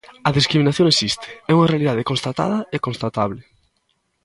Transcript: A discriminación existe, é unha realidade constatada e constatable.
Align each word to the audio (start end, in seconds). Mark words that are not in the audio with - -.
A 0.27 0.29
discriminación 0.39 0.87
existe, 0.89 1.29
é 1.49 1.51
unha 1.53 1.71
realidade 1.73 2.07
constatada 2.11 2.57
e 2.75 2.77
constatable. 2.87 3.41